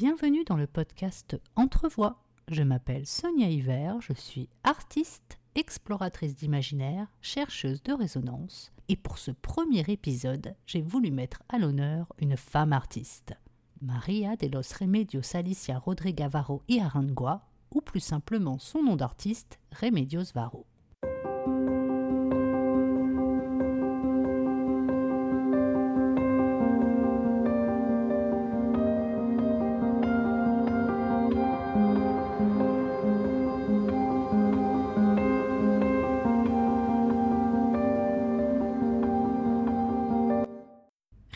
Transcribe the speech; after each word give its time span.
Bienvenue 0.00 0.44
dans 0.44 0.56
le 0.56 0.68
podcast 0.68 1.36
Entrevoix. 1.56 2.22
Je 2.52 2.62
m'appelle 2.62 3.04
Sonia 3.04 3.48
Hiver, 3.48 4.00
je 4.00 4.12
suis 4.12 4.48
artiste, 4.62 5.40
exploratrice 5.56 6.36
d'imaginaire, 6.36 7.08
chercheuse 7.20 7.82
de 7.82 7.92
résonance, 7.92 8.70
et 8.88 8.94
pour 8.94 9.18
ce 9.18 9.32
premier 9.32 9.82
épisode, 9.88 10.54
j'ai 10.68 10.82
voulu 10.82 11.10
mettre 11.10 11.42
à 11.48 11.58
l'honneur 11.58 12.06
une 12.20 12.36
femme 12.36 12.72
artiste. 12.72 13.34
Maria 13.82 14.36
de 14.36 14.46
los 14.46 14.72
Remedios 14.78 15.34
Alicia 15.34 15.80
Rodriga 15.80 16.28
Varro 16.28 16.62
y 16.68 16.78
Arangua, 16.78 17.48
ou 17.74 17.80
plus 17.80 17.98
simplement 17.98 18.60
son 18.60 18.84
nom 18.84 18.94
d'artiste, 18.94 19.58
Remedios 19.80 20.32
Varro. 20.32 20.64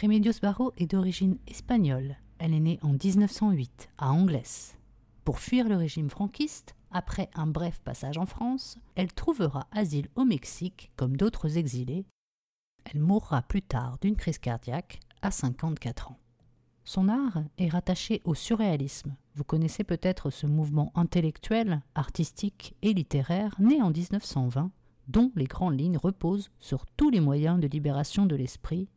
Remedios 0.02 0.41
Varro 0.42 0.73
est 0.79 0.91
d'origine 0.91 1.38
espagnole. 1.47 2.16
Elle 2.41 2.55
est 2.55 2.60
née 2.60 2.80
en 2.83 2.95
1908 2.95 3.88
à 3.98 4.10
Anglès. 4.10 4.77
Pour 5.24 5.38
fuir 5.38 5.69
le 5.69 5.77
régime 5.77 6.10
franquiste, 6.10 6.74
après 6.91 7.30
un 7.34 7.47
bref 7.47 7.79
passage 7.84 8.19
en 8.19 8.27
France, 8.27 8.79
elle 8.96 9.12
trouvera 9.12 9.69
asile 9.70 10.09
au 10.16 10.24
Mexique 10.24 10.91
comme 10.96 11.16
d'autres 11.16 11.57
exilés. 11.57 12.05
Elle 12.84 13.01
mourra 13.01 13.43
plus 13.43 13.63
tard 13.63 13.99
d'une 14.01 14.16
crise 14.16 14.38
cardiaque 14.38 14.99
à 15.23 15.30
54 15.30 16.10
ans. 16.10 16.19
Son 16.82 17.09
art 17.09 17.45
est 17.59 17.69
rattaché 17.69 18.23
au 18.24 18.35
surréalisme. 18.35 19.15
Vous 19.37 19.45
connaissez 19.45 19.85
peut-être 19.85 20.30
ce 20.30 20.48
mouvement 20.48 20.91
intellectuel, 20.96 21.80
artistique 21.95 22.74
et 22.82 22.93
littéraire 22.93 23.54
né 23.60 23.80
en 23.80 23.93
1920, 23.93 24.73
dont 25.07 25.30
les 25.37 25.46
grandes 25.46 25.79
lignes 25.79 25.96
reposent 25.96 26.51
sur 26.59 26.87
tous 26.96 27.10
les 27.10 27.21
moyens 27.21 27.60
de 27.60 27.69
libération 27.69 28.26
de 28.26 28.35
l'esprit 28.35 28.88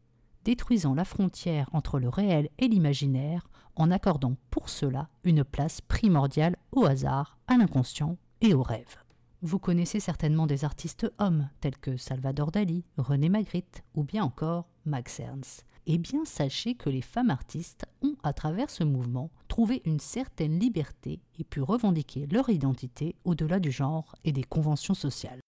détruisant 0.46 0.94
la 0.94 1.04
frontière 1.04 1.70
entre 1.74 2.00
le 2.00 2.08
réel 2.08 2.50
et 2.60 2.68
l'imaginaire 2.68 3.50
en 3.76 3.92
accordant 3.92 4.38
pour 4.52 4.70
cela 4.70 5.10
une 5.26 5.44
place 5.44 5.82
primordiale 5.82 6.56
au 6.72 6.86
hasard, 6.86 7.38
à 7.48 7.58
l'inconscient 7.58 8.18
et 8.40 8.54
au 8.54 8.64
rêve. 8.64 8.98
Vous 9.42 9.60
connaissez 9.60 10.00
certainement 10.00 10.48
des 10.48 10.64
artistes 10.64 11.12
hommes 11.20 11.50
tels 11.60 11.78
que 11.78 11.98
Salvador 11.98 12.52
Dali, 12.52 12.86
René 12.98 13.28
Magritte 13.28 13.84
ou 13.94 14.04
bien 14.04 14.24
encore 14.24 14.70
Max 14.86 15.20
Ernst. 15.20 15.66
Eh 15.88 16.00
bien, 16.00 16.26
sachez 16.26 16.74
que 16.74 16.90
les 16.90 17.02
femmes 17.02 17.30
artistes 17.30 17.86
ont, 18.02 18.16
à 18.24 18.34
travers 18.34 18.72
ce 18.72 18.84
mouvement, 18.84 19.30
trouvé 19.48 19.84
une 19.86 20.00
certaine 20.00 20.58
liberté 20.58 21.22
et 21.38 21.44
pu 21.44 21.62
revendiquer 21.62 22.26
leur 22.32 22.50
identité 22.50 23.16
au-delà 23.24 23.60
du 23.60 23.72
genre 23.72 24.16
et 24.24 24.32
des 24.32 24.44
conventions 24.44 24.96
sociales. 24.96 25.42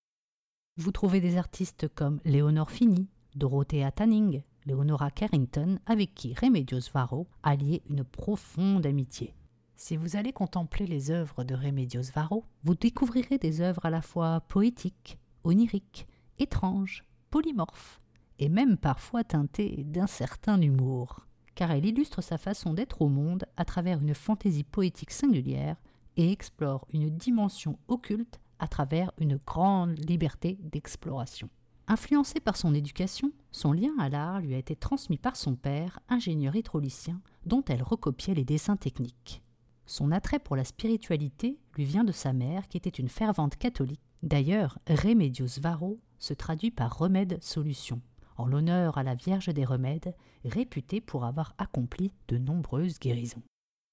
Vous 0.77 0.91
trouvez 0.91 1.21
des 1.21 1.37
artistes 1.37 1.87
comme 1.87 2.19
Léonore 2.23 2.69
Fini, 2.69 3.07
Dorothea 3.35 3.91
Tanning, 3.91 4.43
Leonora 4.67 5.11
Carrington, 5.11 5.79
avec 5.85 6.13
qui 6.13 6.33
Remedios 6.33 6.91
Varro 6.93 7.27
a 7.41 7.55
lié 7.55 7.81
une 7.89 8.03
profonde 8.03 8.85
amitié. 8.85 9.33
Si 9.77 9.95
vous 9.95 10.17
allez 10.17 10.33
contempler 10.33 10.85
les 10.85 11.09
œuvres 11.09 11.43
de 11.43 11.55
Remedios 11.55 12.11
Varro, 12.13 12.43
vous 12.63 12.75
découvrirez 12.75 13.37
des 13.37 13.61
œuvres 13.61 13.85
à 13.85 13.89
la 13.89 14.01
fois 14.01 14.41
poétiques, 14.41 15.17
oniriques, 15.43 16.07
étranges, 16.37 17.05
polymorphes, 17.29 18.01
et 18.39 18.49
même 18.49 18.77
parfois 18.77 19.23
teintées 19.23 19.83
d'un 19.85 20.07
certain 20.07 20.59
humour, 20.61 21.27
car 21.55 21.71
elle 21.71 21.85
illustre 21.85 22.21
sa 22.21 22.37
façon 22.37 22.73
d'être 22.73 23.01
au 23.01 23.07
monde 23.07 23.45
à 23.55 23.65
travers 23.65 23.99
une 23.99 24.13
fantaisie 24.13 24.63
poétique 24.63 25.11
singulière 25.11 25.77
et 26.17 26.31
explore 26.31 26.85
une 26.91 27.09
dimension 27.09 27.79
occulte 27.87 28.39
à 28.59 28.67
travers 28.67 29.11
une 29.17 29.39
grande 29.45 29.97
liberté 30.09 30.57
d'exploration. 30.61 31.49
Influencé 31.89 32.41
par 32.41 32.57
son 32.57 32.73
éducation, 32.73 33.31
son 33.51 33.71
lien 33.71 33.93
à 33.97 34.09
l'art 34.09 34.41
lui 34.41 34.53
a 34.53 34.57
été 34.57 34.75
transmis 34.75 35.17
par 35.17 35.37
son 35.37 35.55
père, 35.55 36.01
ingénieur 36.09 36.53
hydraulicien, 36.53 37.21
dont 37.45 37.63
elle 37.69 37.81
recopiait 37.81 38.33
les 38.33 38.43
dessins 38.43 38.75
techniques. 38.75 39.41
Son 39.85 40.11
attrait 40.11 40.39
pour 40.39 40.57
la 40.57 40.65
spiritualité 40.65 41.57
lui 41.77 41.85
vient 41.85 42.03
de 42.03 42.11
sa 42.11 42.33
mère, 42.33 42.67
qui 42.67 42.75
était 42.75 42.89
une 42.89 43.07
fervente 43.07 43.55
catholique. 43.55 44.01
D'ailleurs, 44.21 44.79
Remedios 44.89 45.61
Varro 45.61 46.01
se 46.19 46.33
traduit 46.33 46.71
par 46.71 46.97
remède 46.97 47.41
solution, 47.41 48.01
en 48.35 48.47
l'honneur 48.47 48.97
à 48.97 49.03
la 49.03 49.15
Vierge 49.15 49.47
des 49.47 49.63
remèdes, 49.63 50.13
réputée 50.43 50.99
pour 50.99 51.23
avoir 51.23 51.53
accompli 51.57 52.11
de 52.27 52.37
nombreuses 52.37 52.99
guérisons. 52.99 53.43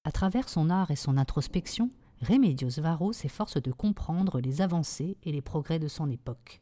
À 0.03 0.11
travers 0.11 0.49
son 0.49 0.69
art 0.69 0.91
et 0.91 0.97
son 0.97 1.15
introspection, 1.15 1.89
Remedios 2.21 2.81
Varro 2.81 3.13
s'efforce 3.13 3.61
de 3.61 3.71
comprendre 3.71 4.41
les 4.41 4.59
avancées 4.59 5.15
et 5.23 5.31
les 5.31 5.41
progrès 5.41 5.79
de 5.79 5.87
son 5.87 6.09
époque 6.09 6.61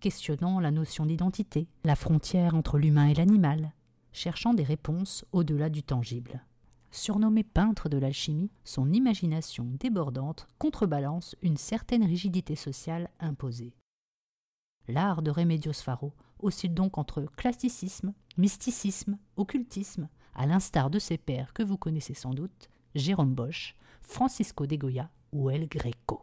questionnant 0.00 0.58
la 0.58 0.70
notion 0.70 1.06
d'identité, 1.06 1.68
la 1.84 1.94
frontière 1.94 2.54
entre 2.54 2.78
l'humain 2.78 3.06
et 3.06 3.14
l'animal, 3.14 3.72
cherchant 4.12 4.54
des 4.54 4.64
réponses 4.64 5.24
au-delà 5.32 5.68
du 5.68 5.82
tangible. 5.82 6.44
Surnommé 6.90 7.44
peintre 7.44 7.88
de 7.88 7.98
l'alchimie, 7.98 8.50
son 8.64 8.92
imagination 8.92 9.68
débordante 9.78 10.48
contrebalance 10.58 11.36
une 11.42 11.56
certaine 11.56 12.04
rigidité 12.04 12.56
sociale 12.56 13.08
imposée. 13.20 13.74
L'art 14.88 15.22
de 15.22 15.30
Remedios 15.30 15.72
Faro 15.84 16.12
oscille 16.40 16.74
donc 16.74 16.98
entre 16.98 17.22
classicisme, 17.36 18.12
mysticisme, 18.36 19.18
occultisme, 19.36 20.08
à 20.34 20.46
l'instar 20.46 20.90
de 20.90 20.98
ses 20.98 21.18
pères 21.18 21.52
que 21.52 21.62
vous 21.62 21.76
connaissez 21.76 22.14
sans 22.14 22.34
doute, 22.34 22.70
Jérôme 22.94 23.34
Bosch, 23.34 23.76
Francisco 24.02 24.66
de 24.66 24.74
Goya 24.74 25.10
ou 25.32 25.50
El 25.50 25.68
Greco. 25.68 26.22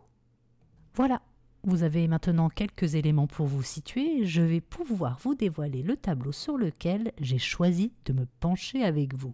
Voilà, 0.96 1.22
vous 1.68 1.84
avez 1.84 2.08
maintenant 2.08 2.48
quelques 2.48 2.96
éléments 2.96 3.28
pour 3.28 3.46
vous 3.46 3.62
situer, 3.62 4.26
je 4.26 4.42
vais 4.42 4.62
pouvoir 4.62 5.20
vous 5.22 5.36
dévoiler 5.36 5.84
le 5.84 5.98
tableau 5.98 6.32
sur 6.32 6.58
lequel 6.58 7.12
j'ai 7.20 7.38
choisi 7.38 7.92
de 8.06 8.14
me 8.14 8.26
pencher 8.40 8.84
avec 8.84 9.14
vous. 9.14 9.34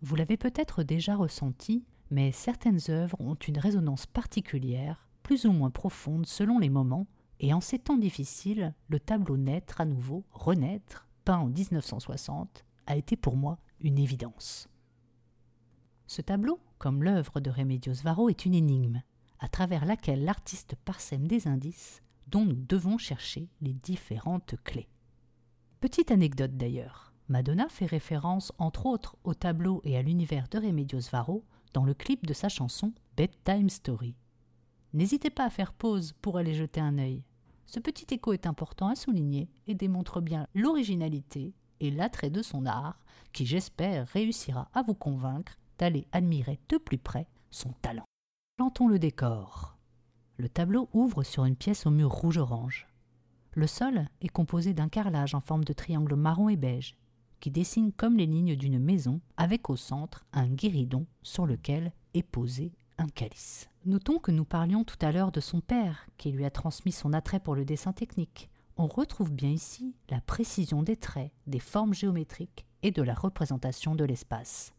Vous 0.00 0.16
l'avez 0.16 0.38
peut-être 0.38 0.82
déjà 0.82 1.14
ressenti, 1.14 1.84
mais 2.10 2.32
certaines 2.32 2.80
œuvres 2.88 3.20
ont 3.20 3.34
une 3.34 3.58
résonance 3.58 4.06
particulière 4.06 5.04
plus 5.24 5.46
ou 5.46 5.52
moins 5.52 5.70
profonde 5.70 6.26
selon 6.26 6.60
les 6.60 6.70
moments, 6.70 7.08
et 7.40 7.52
en 7.52 7.60
ces 7.60 7.80
temps 7.80 7.96
difficiles, 7.96 8.72
le 8.88 9.00
tableau 9.00 9.36
naître 9.36 9.80
à 9.80 9.84
nouveau, 9.84 10.22
renaître, 10.30 11.08
peint 11.24 11.38
en 11.38 11.48
1960, 11.48 12.64
a 12.86 12.96
été 12.96 13.16
pour 13.16 13.36
moi 13.36 13.58
une 13.80 13.98
évidence. 13.98 14.68
Ce 16.06 16.22
tableau, 16.22 16.60
comme 16.78 17.02
l'œuvre 17.02 17.40
de 17.40 17.50
Remedios 17.50 18.02
Varro, 18.04 18.28
est 18.28 18.44
une 18.44 18.54
énigme, 18.54 19.02
à 19.40 19.48
travers 19.48 19.84
laquelle 19.84 20.24
l'artiste 20.24 20.76
parsème 20.84 21.26
des 21.26 21.48
indices 21.48 22.02
dont 22.28 22.44
nous 22.44 22.54
devons 22.68 22.98
chercher 22.98 23.48
les 23.60 23.72
différentes 23.72 24.54
clés. 24.62 24.88
Petite 25.80 26.10
anecdote 26.10 26.56
d'ailleurs, 26.56 27.12
Madonna 27.28 27.68
fait 27.68 27.86
référence 27.86 28.52
entre 28.58 28.86
autres 28.86 29.16
au 29.24 29.34
tableau 29.34 29.80
et 29.84 29.96
à 29.96 30.02
l'univers 30.02 30.48
de 30.50 30.58
Remedios 30.58 31.10
Varro 31.10 31.44
dans 31.72 31.84
le 31.84 31.94
clip 31.94 32.26
de 32.26 32.34
sa 32.34 32.48
chanson 32.48 32.92
Bedtime 33.16 33.70
Story. 33.70 34.14
N'hésitez 34.94 35.28
pas 35.28 35.44
à 35.44 35.50
faire 35.50 35.72
pause 35.72 36.14
pour 36.22 36.38
aller 36.38 36.54
jeter 36.54 36.80
un 36.80 36.98
œil. 36.98 37.24
Ce 37.66 37.80
petit 37.80 38.14
écho 38.14 38.32
est 38.32 38.46
important 38.46 38.86
à 38.86 38.94
souligner 38.94 39.50
et 39.66 39.74
démontre 39.74 40.20
bien 40.20 40.46
l'originalité 40.54 41.52
et 41.80 41.90
l'attrait 41.90 42.30
de 42.30 42.42
son 42.42 42.64
art 42.64 43.04
qui, 43.32 43.44
j'espère, 43.44 44.06
réussira 44.06 44.68
à 44.72 44.82
vous 44.82 44.94
convaincre 44.94 45.58
d'aller 45.78 46.06
admirer 46.12 46.60
de 46.68 46.76
plus 46.76 46.98
près 46.98 47.26
son 47.50 47.72
talent. 47.82 48.04
Plantons 48.56 48.86
le 48.86 49.00
décor. 49.00 49.76
Le 50.36 50.48
tableau 50.48 50.88
ouvre 50.92 51.24
sur 51.24 51.44
une 51.44 51.56
pièce 51.56 51.86
au 51.86 51.90
mur 51.90 52.10
rouge-orange. 52.10 52.86
Le 53.54 53.66
sol 53.66 54.06
est 54.20 54.28
composé 54.28 54.74
d'un 54.74 54.88
carrelage 54.88 55.34
en 55.34 55.40
forme 55.40 55.64
de 55.64 55.72
triangle 55.72 56.14
marron 56.14 56.48
et 56.48 56.56
beige 56.56 56.96
qui 57.40 57.50
dessine 57.50 57.92
comme 57.92 58.16
les 58.16 58.26
lignes 58.26 58.54
d'une 58.54 58.78
maison 58.78 59.20
avec 59.36 59.68
au 59.70 59.76
centre 59.76 60.24
un 60.32 60.46
guéridon 60.46 61.04
sur 61.22 61.46
lequel 61.46 61.92
est 62.14 62.22
posé 62.22 62.72
un 62.98 63.08
calice. 63.08 63.68
Notons 63.84 64.18
que 64.18 64.30
nous 64.30 64.44
parlions 64.44 64.84
tout 64.84 64.96
à 65.00 65.12
l'heure 65.12 65.32
de 65.32 65.40
son 65.40 65.60
père, 65.60 66.06
qui 66.16 66.30
lui 66.30 66.44
a 66.44 66.50
transmis 66.50 66.92
son 66.92 67.12
attrait 67.12 67.40
pour 67.40 67.54
le 67.54 67.64
dessin 67.64 67.92
technique. 67.92 68.50
On 68.76 68.86
retrouve 68.86 69.32
bien 69.32 69.50
ici 69.50 69.94
la 70.10 70.20
précision 70.20 70.82
des 70.82 70.96
traits, 70.96 71.32
des 71.46 71.60
formes 71.60 71.94
géométriques 71.94 72.66
et 72.82 72.90
de 72.90 73.02
la 73.02 73.14
représentation 73.14 73.94
de 73.94 74.04
l'espace. 74.04 74.72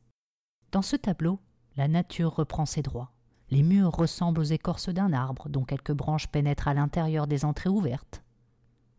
Dans 0.71 0.81
ce 0.81 0.95
tableau, 0.95 1.39
la 1.77 1.88
nature 1.88 2.35
reprend 2.35 2.65
ses 2.65 2.81
droits. 2.81 3.12
Les 3.50 3.63
murs 3.63 3.91
ressemblent 3.91 4.41
aux 4.41 4.44
écorces 4.44 4.89
d'un 4.89 5.13
arbre 5.13 5.50
dont 5.50 5.63
quelques 5.63 5.94
branches 5.94 6.27
pénètrent 6.27 6.67
à 6.67 6.73
l'intérieur 6.73 7.27
des 7.27 7.45
entrées 7.45 7.69
ouvertes. 7.69 8.23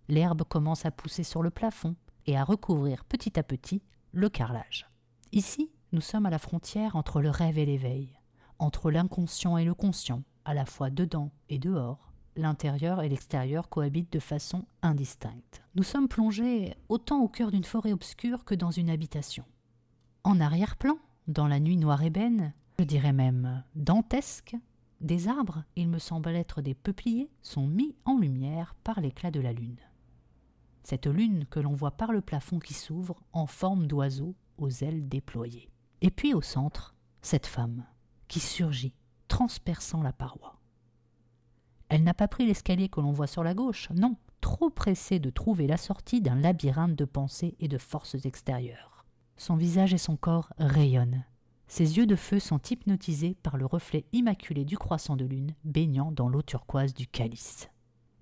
L'herbe 0.08 0.44
commence 0.44 0.86
à 0.86 0.90
pousser 0.90 1.24
sur 1.24 1.42
le 1.42 1.50
plafond 1.50 1.96
et 2.26 2.36
à 2.36 2.44
recouvrir 2.44 3.04
petit 3.04 3.38
à 3.38 3.42
petit 3.42 3.82
le 4.12 4.28
carrelage. 4.28 4.88
Ici, 5.32 5.70
nous 5.92 6.00
sommes 6.00 6.26
à 6.26 6.30
la 6.30 6.38
frontière 6.38 6.96
entre 6.96 7.20
le 7.20 7.30
rêve 7.30 7.58
et 7.58 7.66
l'éveil, 7.66 8.15
entre 8.58 8.91
l'inconscient 8.91 9.56
et 9.56 9.64
le 9.64 9.75
conscient, 9.75 10.23
à 10.44 10.55
la 10.55 10.64
fois 10.64 10.91
dedans 10.91 11.31
et 11.49 11.58
dehors. 11.58 12.12
L'intérieur 12.37 13.03
et 13.03 13.08
l'extérieur 13.08 13.69
cohabitent 13.69 14.12
de 14.12 14.19
façon 14.19 14.67
indistincte. 14.82 15.62
Nous 15.75 15.82
sommes 15.82 16.08
plongés 16.08 16.75
autant 16.88 17.23
au 17.23 17.29
cœur 17.29 17.50
d'une 17.50 17.64
forêt 17.64 17.93
obscure 17.93 18.44
que 18.44 18.55
dans 18.55 18.70
une 18.70 18.91
habitation. 18.91 19.44
En 20.23 20.41
arrière-plan, 20.41 20.99
dans 21.29 21.47
la 21.47 21.61
nuit 21.61 21.76
noire 21.76 22.03
ébène, 22.03 22.53
je 22.79 22.85
dirais 22.85 23.14
même 23.14 23.64
dantesque, 23.75 24.55
des 25.00 25.29
arbres, 25.29 25.64
il 25.76 25.88
me 25.88 25.99
semble 25.99 26.31
être 26.31 26.62
des 26.62 26.75
peupliers, 26.75 27.31
sont 27.43 27.67
mis 27.67 27.94
en 28.05 28.19
lumière 28.19 28.75
par 28.82 29.00
l'éclat 29.00 29.31
de 29.31 29.41
la 29.41 29.52
lune. 29.52 29.81
Cette 30.82 31.06
lune 31.06 31.47
que 31.50 31.61
l'on 31.61 31.75
voit 31.75 31.91
par 31.91 32.12
le 32.12 32.20
plafond 32.20 32.59
qui 32.59 32.75
s'ouvre 32.75 33.20
en 33.32 33.47
forme 33.47 33.87
d'oiseau 33.87 34.35
aux 34.59 34.70
ailes 34.70 35.09
déployées. 35.09 35.70
Et 36.00 36.11
puis 36.11 36.32
au 36.32 36.43
centre, 36.43 36.94
cette 37.23 37.47
femme 37.47 37.85
qui 38.28 38.40
surgit, 38.40 38.94
transperçant 39.28 40.02
la 40.02 40.12
paroi. 40.12 40.58
Elle 41.88 42.02
n'a 42.02 42.14
pas 42.14 42.28
pris 42.28 42.46
l'escalier 42.46 42.88
que 42.88 43.00
l'on 43.00 43.12
voit 43.12 43.26
sur 43.26 43.44
la 43.44 43.55
gauche, 43.55 43.88
non, 43.94 44.17
trop 44.40 44.70
pressée 44.70 45.19
de 45.19 45.31
trouver 45.31 45.67
la 45.67 45.76
sortie 45.76 46.20
d'un 46.20 46.34
labyrinthe 46.34 46.96
de 46.96 47.05
pensées 47.05 47.56
et 47.61 47.69
de 47.69 47.78
forces 47.78 48.25
extérieures. 48.25 49.05
Son 49.37 49.56
visage 49.56 49.94
et 49.94 49.99
son 49.99 50.17
corps 50.17 50.52
rayonnent, 50.58 51.25
ses 51.69 51.96
yeux 51.96 52.06
de 52.06 52.17
feu 52.17 52.38
sont 52.38 52.61
hypnotisés 52.70 53.37
par 53.43 53.56
le 53.56 53.67
reflet 53.67 54.05
immaculé 54.12 54.64
du 54.64 54.78
croissant 54.78 55.17
de 55.17 55.25
lune 55.25 55.55
baignant 55.64 56.12
dans 56.12 56.28
l'eau 56.28 56.43
turquoise 56.43 56.94
du 56.94 57.06
calice. 57.06 57.69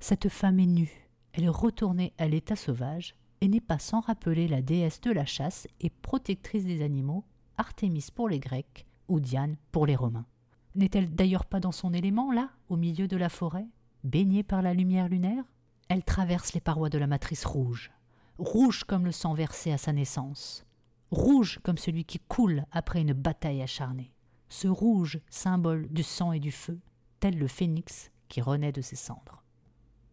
Cette 0.00 0.28
femme 0.28 0.58
est 0.58 0.66
nue, 0.66 1.10
elle 1.32 1.44
est 1.44 1.48
retournée 1.48 2.14
à 2.18 2.26
l'état 2.26 2.56
sauvage 2.56 3.14
et 3.40 3.48
n'est 3.48 3.60
pas 3.60 3.78
sans 3.78 4.00
rappeler 4.00 4.48
la 4.48 4.62
déesse 4.62 5.00
de 5.02 5.10
la 5.10 5.26
chasse 5.26 5.68
et 5.80 5.90
protectrice 5.90 6.64
des 6.64 6.82
animaux, 6.82 7.24
Artémis 7.56 8.08
pour 8.12 8.28
les 8.28 8.40
Grecs 8.40 8.86
ou 9.08 9.20
Diane 9.20 9.56
pour 9.72 9.86
les 9.86 9.96
Romains. 9.96 10.26
N'est-elle 10.74 11.14
d'ailleurs 11.14 11.46
pas 11.46 11.60
dans 11.60 11.72
son 11.72 11.92
élément, 11.92 12.32
là, 12.32 12.50
au 12.68 12.76
milieu 12.76 13.06
de 13.06 13.16
la 13.16 13.28
forêt, 13.28 13.66
baignée 14.02 14.42
par 14.42 14.62
la 14.62 14.74
lumière 14.74 15.08
lunaire? 15.08 15.44
Elle 15.88 16.02
traverse 16.02 16.52
les 16.52 16.60
parois 16.60 16.90
de 16.90 16.98
la 16.98 17.06
matrice 17.06 17.44
rouge, 17.44 17.92
rouge 18.38 18.84
comme 18.84 19.04
le 19.04 19.12
sang 19.12 19.34
versé 19.34 19.70
à 19.70 19.78
sa 19.78 19.92
naissance, 19.92 20.64
rouge 21.10 21.60
comme 21.62 21.78
celui 21.78 22.04
qui 22.04 22.18
coule 22.18 22.64
après 22.72 23.02
une 23.02 23.12
bataille 23.12 23.62
acharnée. 23.62 24.12
Ce 24.48 24.66
rouge, 24.66 25.20
symbole 25.30 25.88
du 25.88 26.02
sang 26.02 26.32
et 26.32 26.40
du 26.40 26.50
feu, 26.50 26.80
tel 27.20 27.38
le 27.38 27.46
phénix 27.46 28.10
qui 28.28 28.40
renaît 28.40 28.72
de 28.72 28.80
ses 28.80 28.96
cendres. 28.96 29.44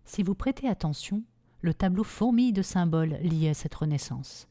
Si 0.05 0.23
vous 0.23 0.35
prêtez 0.35 0.67
attention, 0.67 1.23
le 1.61 1.73
tableau 1.73 2.03
fourmille 2.03 2.53
de 2.53 2.61
symboles 2.61 3.17
liés 3.21 3.49
à 3.49 3.53
cette 3.53 3.75
renaissance. 3.75 4.47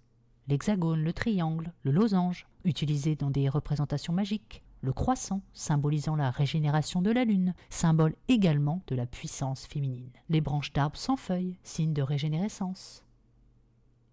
L'hexagone, 0.50 1.04
le 1.04 1.12
triangle, 1.12 1.72
le 1.84 1.92
losange, 1.92 2.48
utilisés 2.64 3.14
dans 3.14 3.30
des 3.30 3.48
représentations 3.48 4.12
magiques, 4.12 4.64
le 4.80 4.92
croissant, 4.92 5.42
symbolisant 5.52 6.16
la 6.16 6.32
régénération 6.32 7.02
de 7.02 7.12
la 7.12 7.24
lune, 7.24 7.54
symbole 7.68 8.16
également 8.26 8.82
de 8.88 8.96
la 8.96 9.06
puissance 9.06 9.64
féminine, 9.66 10.10
les 10.28 10.40
branches 10.40 10.72
d'arbres 10.72 10.98
sans 10.98 11.14
feuilles, 11.14 11.56
signe 11.62 11.92
de 11.92 12.02
régénérescence. 12.02 13.04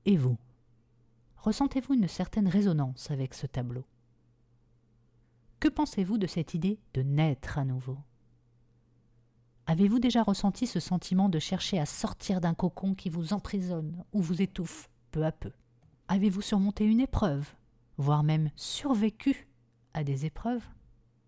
Et 0.05 0.15
vous? 0.15 0.37
Ressentez-vous 1.37 1.95
une 1.95 2.07
certaine 2.07 2.47
résonance 2.47 3.09
avec 3.09 3.33
ce 3.33 3.47
tableau? 3.47 3.85
Que 5.59 5.69
pensez-vous 5.69 6.19
de 6.19 6.27
cette 6.27 6.53
idée 6.53 6.79
de 6.93 7.01
naître 7.01 7.57
à 7.57 7.65
nouveau? 7.65 7.97
Avez-vous 9.65 9.97
déjà 9.97 10.21
ressenti 10.21 10.67
ce 10.67 10.79
sentiment 10.79 11.29
de 11.29 11.39
chercher 11.39 11.79
à 11.79 11.87
sortir 11.87 12.41
d'un 12.41 12.53
cocon 12.53 12.93
qui 12.93 13.09
vous 13.09 13.33
emprisonne 13.33 14.03
ou 14.13 14.21
vous 14.21 14.39
étouffe 14.43 14.87
peu 15.09 15.25
à 15.25 15.31
peu? 15.31 15.51
Avez-vous 16.09 16.41
surmonté 16.41 16.85
une 16.85 17.01
épreuve, 17.01 17.51
voire 17.97 18.23
même 18.23 18.49
survécu 18.55 19.49
à 19.93 20.05
des 20.05 20.25
épreuves? 20.25 20.63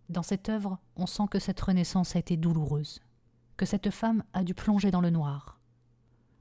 Dans 0.07 0.23
cette 0.23 0.47
œuvre, 0.47 0.79
on 0.95 1.05
sent 1.05 1.27
que 1.29 1.39
cette 1.39 1.59
renaissance 1.59 2.15
a 2.15 2.19
été 2.19 2.37
douloureuse, 2.37 3.01
que 3.57 3.65
cette 3.65 3.89
femme 3.89 4.23
a 4.31 4.45
dû 4.45 4.53
plonger 4.53 4.89
dans 4.89 5.01
le 5.01 5.09
noir, 5.09 5.59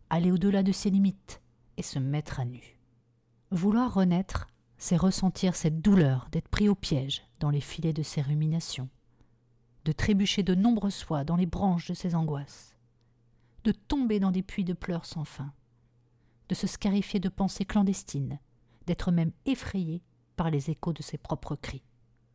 aller 0.09 0.31
au-delà 0.31 0.63
de 0.63 0.71
ses 0.71 0.89
limites 0.89 1.43
et 1.79 1.83
se 1.83 1.99
mettre 1.99 2.39
à 2.39 2.45
nu. 2.45 2.79
Vouloir 3.51 3.93
renaître, 3.93 4.47
c'est 4.77 4.97
ressentir 4.97 5.57
cette 5.57 5.83
douleur 5.83 6.29
d'être 6.31 6.49
pris 6.49 6.69
au 6.69 6.77
piège 6.77 7.25
dans 7.41 7.51
les 7.51 7.61
filets 7.61 7.93
de 7.93 8.05
ses 8.05 8.23
ruminations, 8.23 8.89
de 9.85 9.91
trébucher 9.91 10.45
de 10.45 10.55
nombreuses 10.55 11.03
fois 11.03 11.25
dans 11.25 11.37
les 11.37 11.47
branches 11.47 11.89
de 11.89 11.95
ses 11.95 12.15
angoisses, 12.15 12.77
de 13.65 13.73
tomber 13.73 14.21
dans 14.21 14.31
des 14.31 14.45
puits 14.45 14.65
de 14.65 14.75
pleurs 14.75 15.07
sans 15.07 15.25
fin, 15.25 15.53
de 16.49 16.55
se 16.55 16.67
scarifier 16.67 17.21
de 17.21 17.29
pensées 17.29 17.65
clandestines, 17.65 18.39
d'être 18.87 19.11
même 19.11 19.33
effrayé 19.47 20.03
par 20.37 20.51
les 20.51 20.71
échos 20.71 20.93
de 20.93 21.03
ses 21.03 21.19
propres 21.19 21.57
cris. 21.57 21.83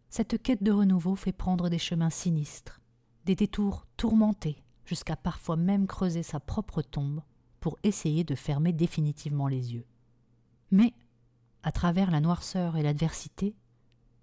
Cette 0.10 0.42
quête 0.42 0.62
de 0.62 0.72
renouveau 0.72 1.16
fait 1.16 1.32
prendre 1.32 1.70
des 1.70 1.80
chemins 1.80 2.10
sinistres, 2.10 2.82
des 3.26 3.36
détours 3.36 3.88
tourmentés, 3.98 4.64
jusqu'à 4.86 5.16
parfois 5.16 5.56
même 5.56 5.88
creuser 5.88 6.24
sa 6.24 6.40
propre 6.40 6.82
tombe 6.82 7.22
pour 7.60 7.80
essayer 7.84 8.24
de 8.24 8.36
fermer 8.36 8.74
définitivement 8.74 9.48
les 9.48 9.74
yeux. 9.74 9.86
Mais 10.70 10.94
à 11.64 11.72
travers 11.72 12.12
la 12.12 12.20
noirceur 12.20 12.78
et 12.78 12.84
l'adversité, 12.84 13.56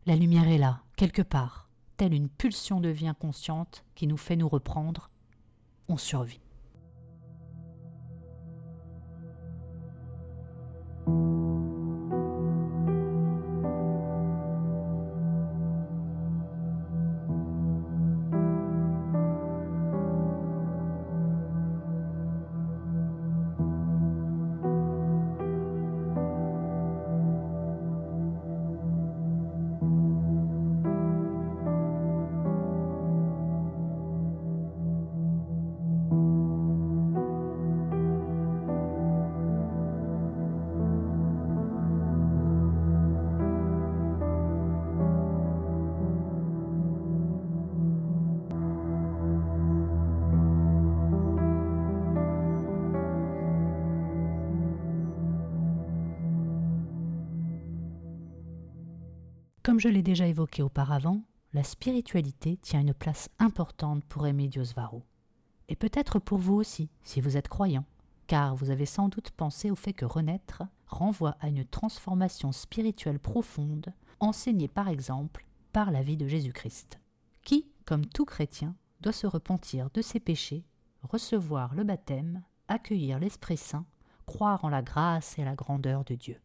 la 0.06 0.14
lumière 0.14 0.48
est 0.48 0.58
là, 0.58 0.82
quelque 0.96 1.22
part, 1.22 1.70
telle 1.96 2.14
une 2.14 2.28
pulsion 2.28 2.81
de 2.81 2.88
vie 2.88 3.08
inconsciente 3.08 3.84
qui 3.94 4.06
nous 4.06 4.16
fait 4.16 4.37
nous 4.37 4.48
reprendre. 4.48 5.10
On 5.88 5.96
survit. 5.96 6.40
Comme 59.62 59.79
je 59.79 59.88
l'ai 59.88 60.02
déjà 60.02 60.26
évoqué 60.26 60.62
auparavant, 60.62 61.21
la 61.52 61.64
spiritualité 61.64 62.57
tient 62.57 62.81
une 62.81 62.95
place 62.95 63.29
importante 63.38 64.02
pour 64.05 64.26
Emilios 64.26 64.73
Varro. 64.75 65.02
Et 65.69 65.76
peut-être 65.76 66.19
pour 66.19 66.38
vous 66.38 66.55
aussi, 66.55 66.88
si 67.05 67.21
vous 67.21 67.37
êtes 67.37 67.49
croyant, 67.49 67.85
car 68.26 68.57
vous 68.57 68.71
avez 68.71 68.87
sans 68.87 69.09
doute 69.11 69.31
pensé 69.33 69.71
au 69.71 69.75
fait 69.75 69.93
que 69.93 70.07
renaître 70.07 70.62
renvoie 70.87 71.37
à 71.40 71.49
une 71.49 71.67
transformation 71.67 72.52
spirituelle 72.52 73.19
profonde, 73.19 73.93
enseignée 74.19 74.69
par 74.69 74.88
exemple 74.88 75.45
par 75.73 75.90
la 75.90 76.02
vie 76.02 76.17
de 76.17 76.26
Jésus-Christ, 76.26 76.99
qui, 77.43 77.71
comme 77.85 78.07
tout 78.07 78.25
chrétien, 78.25 78.75
doit 79.00 79.12
se 79.12 79.26
repentir 79.26 79.90
de 79.93 80.00
ses 80.00 80.21
péchés, 80.21 80.64
recevoir 81.02 81.75
le 81.75 81.85
baptême, 81.85 82.43
accueillir 82.69 83.19
l'Esprit 83.19 83.59
Saint, 83.59 83.85
croire 84.25 84.64
en 84.64 84.71
la 84.71 84.83
grâce 84.83 85.38
et 85.38 85.45
la 85.45 85.55
grandeur 85.55 86.05
de 86.05 86.14
Dieu. 86.14 86.40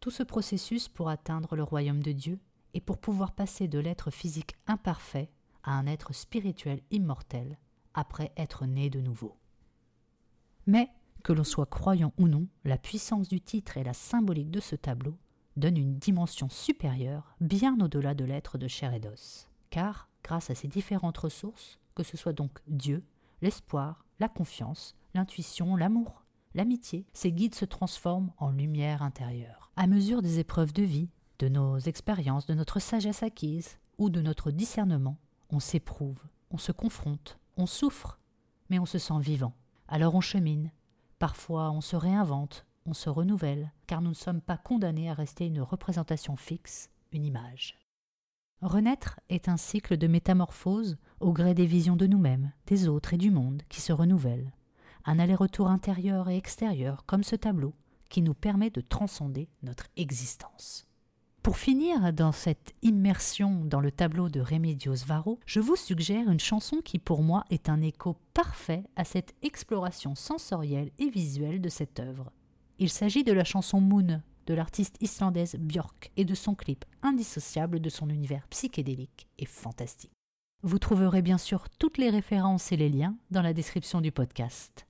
Tout 0.00 0.10
ce 0.10 0.22
processus 0.22 0.88
pour 0.88 1.08
atteindre 1.08 1.56
le 1.56 1.62
royaume 1.62 2.02
de 2.02 2.12
Dieu 2.12 2.38
et 2.74 2.80
pour 2.80 2.98
pouvoir 2.98 3.32
passer 3.32 3.66
de 3.68 3.78
l'être 3.78 4.10
physique 4.10 4.54
imparfait 4.66 5.30
à 5.64 5.72
un 5.72 5.86
être 5.86 6.14
spirituel 6.14 6.80
immortel 6.90 7.58
après 7.94 8.32
être 8.36 8.66
né 8.66 8.90
de 8.90 9.00
nouveau. 9.00 9.36
Mais, 10.66 10.90
que 11.24 11.32
l'on 11.32 11.44
soit 11.44 11.66
croyant 11.66 12.12
ou 12.18 12.28
non, 12.28 12.46
la 12.64 12.78
puissance 12.78 13.28
du 13.28 13.40
titre 13.40 13.76
et 13.76 13.84
la 13.84 13.94
symbolique 13.94 14.50
de 14.50 14.60
ce 14.60 14.76
tableau 14.76 15.16
donnent 15.56 15.78
une 15.78 15.98
dimension 15.98 16.48
supérieure 16.48 17.34
bien 17.40 17.78
au-delà 17.80 18.14
de 18.14 18.24
l'être 18.24 18.58
de 18.58 18.68
chair 18.68 18.94
et 18.94 19.00
d'os. 19.00 19.48
Car, 19.70 20.08
grâce 20.22 20.50
à 20.50 20.54
ces 20.54 20.68
différentes 20.68 21.18
ressources, 21.18 21.80
que 21.94 22.04
ce 22.04 22.16
soit 22.16 22.32
donc 22.32 22.60
Dieu, 22.68 23.04
l'espoir, 23.42 24.04
la 24.20 24.28
confiance, 24.28 24.94
l'intuition, 25.14 25.74
l'amour, 25.74 26.24
l'amitié, 26.54 27.06
ces 27.12 27.32
guides 27.32 27.54
se 27.54 27.64
transforment 27.64 28.32
en 28.38 28.50
lumière 28.50 29.02
intérieure. 29.02 29.72
À 29.76 29.86
mesure 29.86 30.22
des 30.22 30.38
épreuves 30.38 30.72
de 30.72 30.82
vie, 30.82 31.10
de 31.38 31.48
nos 31.48 31.78
expériences, 31.78 32.46
de 32.46 32.54
notre 32.54 32.80
sagesse 32.80 33.22
acquise 33.22 33.78
ou 33.98 34.10
de 34.10 34.20
notre 34.20 34.50
discernement, 34.50 35.18
on 35.50 35.60
s'éprouve, 35.60 36.20
on 36.50 36.58
se 36.58 36.72
confronte, 36.72 37.38
on 37.56 37.66
souffre, 37.66 38.18
mais 38.70 38.78
on 38.78 38.86
se 38.86 38.98
sent 38.98 39.20
vivant. 39.20 39.54
Alors 39.86 40.14
on 40.14 40.20
chemine, 40.20 40.70
parfois 41.18 41.70
on 41.70 41.80
se 41.80 41.96
réinvente, 41.96 42.66
on 42.86 42.94
se 42.94 43.08
renouvelle, 43.10 43.72
car 43.86 44.00
nous 44.00 44.10
ne 44.10 44.14
sommes 44.14 44.40
pas 44.40 44.56
condamnés 44.56 45.10
à 45.10 45.14
rester 45.14 45.46
une 45.46 45.60
représentation 45.60 46.36
fixe, 46.36 46.90
une 47.12 47.24
image. 47.24 47.78
Renaître 48.60 49.20
est 49.28 49.48
un 49.48 49.56
cycle 49.56 49.96
de 49.96 50.08
métamorphose 50.08 50.96
au 51.20 51.32
gré 51.32 51.54
des 51.54 51.66
visions 51.66 51.96
de 51.96 52.06
nous-mêmes, 52.06 52.52
des 52.66 52.88
autres 52.88 53.14
et 53.14 53.18
du 53.18 53.30
monde 53.30 53.62
qui 53.68 53.80
se 53.80 53.92
renouvellent. 53.92 54.52
Un 55.10 55.18
aller-retour 55.18 55.68
intérieur 55.68 56.28
et 56.28 56.36
extérieur 56.36 57.06
comme 57.06 57.24
ce 57.24 57.34
tableau 57.34 57.72
qui 58.10 58.20
nous 58.20 58.34
permet 58.34 58.68
de 58.68 58.82
transcender 58.82 59.48
notre 59.62 59.86
existence. 59.96 60.86
Pour 61.42 61.56
finir 61.56 62.12
dans 62.12 62.30
cette 62.30 62.74
immersion 62.82 63.64
dans 63.64 63.80
le 63.80 63.90
tableau 63.90 64.28
de 64.28 64.42
Remedios 64.42 65.06
Varo, 65.06 65.40
je 65.46 65.60
vous 65.60 65.76
suggère 65.76 66.30
une 66.30 66.38
chanson 66.38 66.82
qui 66.84 66.98
pour 66.98 67.22
moi 67.22 67.44
est 67.48 67.70
un 67.70 67.80
écho 67.80 68.18
parfait 68.34 68.84
à 68.96 69.04
cette 69.04 69.34
exploration 69.40 70.14
sensorielle 70.14 70.90
et 70.98 71.08
visuelle 71.08 71.62
de 71.62 71.70
cette 71.70 72.00
œuvre. 72.00 72.30
Il 72.78 72.90
s'agit 72.90 73.24
de 73.24 73.32
la 73.32 73.44
chanson 73.44 73.80
Moon 73.80 74.20
de 74.46 74.54
l'artiste 74.54 74.98
islandaise 75.00 75.56
Björk 75.58 76.12
et 76.18 76.26
de 76.26 76.34
son 76.34 76.54
clip 76.54 76.84
indissociable 77.00 77.80
de 77.80 77.88
son 77.88 78.10
univers 78.10 78.46
psychédélique 78.48 79.26
et 79.38 79.46
fantastique. 79.46 80.12
Vous 80.62 80.78
trouverez 80.78 81.22
bien 81.22 81.38
sûr 81.38 81.70
toutes 81.78 81.96
les 81.96 82.10
références 82.10 82.72
et 82.72 82.76
les 82.76 82.90
liens 82.90 83.16
dans 83.30 83.40
la 83.42 83.54
description 83.54 84.02
du 84.02 84.12
podcast. 84.12 84.87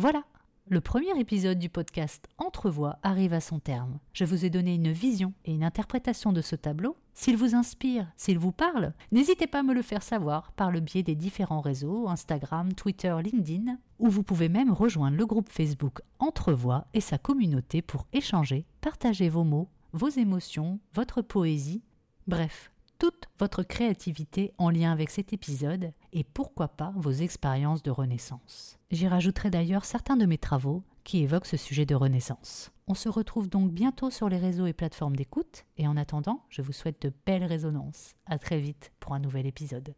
Voilà, 0.00 0.22
le 0.66 0.80
premier 0.80 1.20
épisode 1.20 1.58
du 1.58 1.68
podcast 1.68 2.26
Entrevoix 2.38 2.96
arrive 3.02 3.34
à 3.34 3.42
son 3.42 3.58
terme. 3.58 3.98
Je 4.14 4.24
vous 4.24 4.46
ai 4.46 4.48
donné 4.48 4.74
une 4.74 4.92
vision 4.92 5.34
et 5.44 5.52
une 5.52 5.62
interprétation 5.62 6.32
de 6.32 6.40
ce 6.40 6.56
tableau. 6.56 6.96
S'il 7.12 7.36
vous 7.36 7.54
inspire, 7.54 8.10
s'il 8.16 8.38
vous 8.38 8.50
parle, 8.50 8.94
n'hésitez 9.12 9.46
pas 9.46 9.58
à 9.58 9.62
me 9.62 9.74
le 9.74 9.82
faire 9.82 10.02
savoir 10.02 10.52
par 10.52 10.70
le 10.70 10.80
biais 10.80 11.02
des 11.02 11.16
différents 11.16 11.60
réseaux 11.60 12.08
Instagram, 12.08 12.72
Twitter, 12.72 13.14
LinkedIn, 13.22 13.76
ou 13.98 14.08
vous 14.08 14.22
pouvez 14.22 14.48
même 14.48 14.72
rejoindre 14.72 15.18
le 15.18 15.26
groupe 15.26 15.50
Facebook 15.50 16.00
Entrevoix 16.18 16.86
et 16.94 17.02
sa 17.02 17.18
communauté 17.18 17.82
pour 17.82 18.06
échanger, 18.14 18.64
partager 18.80 19.28
vos 19.28 19.44
mots, 19.44 19.68
vos 19.92 20.08
émotions, 20.08 20.78
votre 20.94 21.20
poésie, 21.20 21.82
bref, 22.26 22.72
toute 22.98 23.26
votre 23.38 23.62
créativité 23.62 24.54
en 24.56 24.70
lien 24.70 24.92
avec 24.92 25.10
cet 25.10 25.34
épisode 25.34 25.92
et 26.12 26.24
pourquoi 26.24 26.68
pas 26.68 26.92
vos 26.96 27.10
expériences 27.10 27.82
de 27.82 27.90
renaissance. 27.90 28.78
J'y 28.90 29.08
rajouterai 29.08 29.50
d'ailleurs 29.50 29.84
certains 29.84 30.16
de 30.16 30.26
mes 30.26 30.38
travaux 30.38 30.82
qui 31.04 31.22
évoquent 31.22 31.46
ce 31.46 31.56
sujet 31.56 31.86
de 31.86 31.94
renaissance. 31.94 32.70
On 32.86 32.94
se 32.94 33.08
retrouve 33.08 33.48
donc 33.48 33.70
bientôt 33.70 34.10
sur 34.10 34.28
les 34.28 34.38
réseaux 34.38 34.66
et 34.66 34.72
plateformes 34.72 35.16
d'écoute 35.16 35.64
et 35.76 35.86
en 35.86 35.96
attendant, 35.96 36.44
je 36.48 36.62
vous 36.62 36.72
souhaite 36.72 37.02
de 37.02 37.12
belles 37.26 37.44
résonances. 37.44 38.14
À 38.26 38.38
très 38.38 38.58
vite 38.58 38.92
pour 39.00 39.14
un 39.14 39.20
nouvel 39.20 39.46
épisode. 39.46 39.94